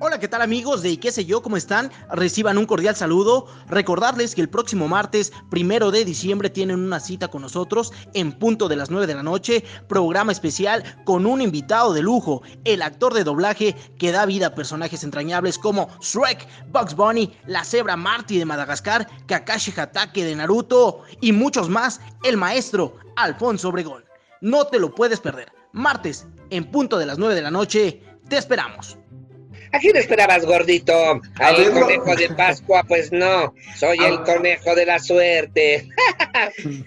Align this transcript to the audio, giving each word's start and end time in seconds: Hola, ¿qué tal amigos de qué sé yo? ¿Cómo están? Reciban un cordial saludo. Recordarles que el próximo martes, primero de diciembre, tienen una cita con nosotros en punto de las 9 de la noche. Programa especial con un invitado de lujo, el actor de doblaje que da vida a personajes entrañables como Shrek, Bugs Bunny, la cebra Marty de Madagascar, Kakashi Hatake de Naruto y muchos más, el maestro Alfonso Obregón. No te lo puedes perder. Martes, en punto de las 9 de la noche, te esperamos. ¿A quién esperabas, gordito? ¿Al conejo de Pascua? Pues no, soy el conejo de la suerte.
Hola, 0.00 0.20
¿qué 0.20 0.28
tal 0.28 0.42
amigos 0.42 0.82
de 0.82 1.00
qué 1.00 1.10
sé 1.10 1.24
yo? 1.24 1.42
¿Cómo 1.42 1.56
están? 1.56 1.90
Reciban 2.12 2.56
un 2.56 2.66
cordial 2.66 2.94
saludo. 2.94 3.46
Recordarles 3.66 4.36
que 4.36 4.40
el 4.40 4.48
próximo 4.48 4.86
martes, 4.86 5.32
primero 5.50 5.90
de 5.90 6.04
diciembre, 6.04 6.50
tienen 6.50 6.78
una 6.78 7.00
cita 7.00 7.26
con 7.26 7.42
nosotros 7.42 7.92
en 8.14 8.30
punto 8.30 8.68
de 8.68 8.76
las 8.76 8.90
9 8.90 9.08
de 9.08 9.16
la 9.16 9.24
noche. 9.24 9.64
Programa 9.88 10.30
especial 10.30 10.84
con 11.04 11.26
un 11.26 11.42
invitado 11.42 11.92
de 11.92 12.02
lujo, 12.02 12.42
el 12.64 12.82
actor 12.82 13.12
de 13.12 13.24
doblaje 13.24 13.74
que 13.98 14.12
da 14.12 14.24
vida 14.24 14.46
a 14.46 14.54
personajes 14.54 15.02
entrañables 15.02 15.58
como 15.58 15.88
Shrek, 16.00 16.46
Bugs 16.70 16.94
Bunny, 16.94 17.36
la 17.46 17.64
cebra 17.64 17.96
Marty 17.96 18.38
de 18.38 18.44
Madagascar, 18.44 19.08
Kakashi 19.26 19.72
Hatake 19.76 20.24
de 20.24 20.36
Naruto 20.36 21.02
y 21.20 21.32
muchos 21.32 21.68
más, 21.68 22.00
el 22.22 22.36
maestro 22.36 22.94
Alfonso 23.16 23.70
Obregón. 23.70 24.04
No 24.42 24.64
te 24.68 24.78
lo 24.78 24.94
puedes 24.94 25.18
perder. 25.18 25.50
Martes, 25.72 26.24
en 26.50 26.70
punto 26.70 26.98
de 26.98 27.06
las 27.06 27.18
9 27.18 27.34
de 27.34 27.42
la 27.42 27.50
noche, 27.50 28.00
te 28.28 28.36
esperamos. 28.38 28.96
¿A 29.72 29.78
quién 29.78 29.96
esperabas, 29.96 30.44
gordito? 30.44 31.20
¿Al 31.36 31.70
conejo 31.72 32.16
de 32.16 32.28
Pascua? 32.30 32.84
Pues 32.84 33.12
no, 33.12 33.54
soy 33.76 33.98
el 33.98 34.22
conejo 34.22 34.74
de 34.74 34.86
la 34.86 34.98
suerte. 34.98 35.88